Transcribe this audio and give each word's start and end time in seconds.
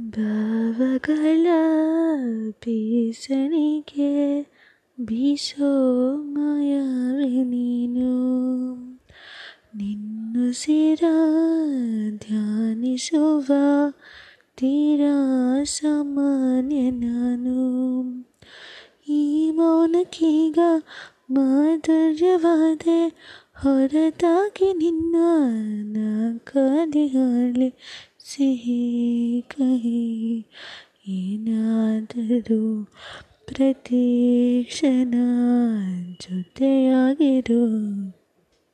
ಭಾವಗಳ 0.00 1.46
ಬೀಸಣಿಗೆ 2.64 4.10
ಬೀಸೋ 5.00 5.70
ಮಾಯವೇ 6.26 7.42
ನೀನು 7.44 8.10
ನಿನ್ನುಸಿರ 9.76 11.04
ಧ್ಯಾನಿಸುವ 12.16 13.48
ತೀರಾ 14.58 15.14
ಸಾಮಾನ್ಯ 15.64 16.90
ನಾನು 16.90 17.56
ಈ 19.08 19.50
ಮೌನಕ್ಕೀಗ 19.50 20.58
ಮಾಧುರ್ಯವಾದೆ 21.30 23.00
ಹೊರತಾಗಿ 23.62 24.72
ನಿನ್ನ 24.72 25.16
ನಾಕದಿ 25.92 27.06
ಹಾಳಿ 28.20 28.20
ಸಿಹಿ 28.24 29.42
ಕಹಿ 29.48 30.46
ಏನಾದರೂ 31.08 32.84
ಪ್ರತಿ 33.46 34.06
ಕ್ಷಣ 34.68 35.14
ಜೊತೆಯಾಗಿರು 36.20 37.62